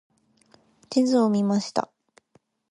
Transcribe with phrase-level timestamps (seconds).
[0.89, 1.91] 地図を見ました。